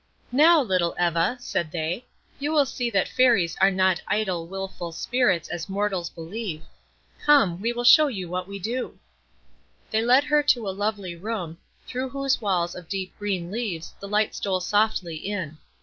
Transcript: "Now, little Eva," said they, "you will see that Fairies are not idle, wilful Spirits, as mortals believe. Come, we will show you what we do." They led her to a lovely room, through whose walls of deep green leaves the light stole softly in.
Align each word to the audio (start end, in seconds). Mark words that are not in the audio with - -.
"Now, 0.31 0.59
little 0.59 0.95
Eva," 0.99 1.37
said 1.39 1.71
they, 1.71 2.07
"you 2.39 2.51
will 2.51 2.65
see 2.65 2.89
that 2.89 3.07
Fairies 3.07 3.55
are 3.61 3.69
not 3.69 4.01
idle, 4.07 4.47
wilful 4.47 4.91
Spirits, 4.91 5.47
as 5.47 5.69
mortals 5.69 6.09
believe. 6.09 6.63
Come, 7.23 7.61
we 7.61 7.71
will 7.71 7.83
show 7.83 8.07
you 8.07 8.27
what 8.27 8.47
we 8.47 8.57
do." 8.57 8.97
They 9.91 10.01
led 10.01 10.23
her 10.23 10.41
to 10.41 10.67
a 10.67 10.71
lovely 10.73 11.15
room, 11.15 11.59
through 11.85 12.09
whose 12.09 12.41
walls 12.41 12.73
of 12.73 12.89
deep 12.89 13.15
green 13.19 13.51
leaves 13.51 13.93
the 13.99 14.07
light 14.07 14.33
stole 14.33 14.59
softly 14.59 15.17
in. 15.17 15.59